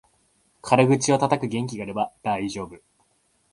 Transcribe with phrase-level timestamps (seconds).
[0.63, 2.75] 軽口をたたく元気があれば大丈夫